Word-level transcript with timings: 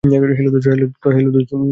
Hello, 0.03 1.31
দোস্ত! 1.31 1.51